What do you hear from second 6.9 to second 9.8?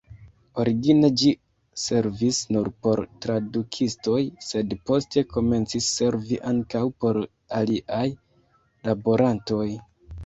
por aliaj laborantoj.